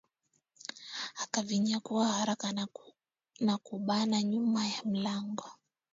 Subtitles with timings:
[1.23, 2.51] Akavinyakua haraka
[3.41, 5.45] na kubana nyuma ya mlango